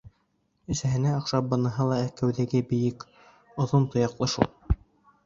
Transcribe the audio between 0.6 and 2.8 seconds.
Әсәһенә оҡшап быныһы ла кәүҙәгә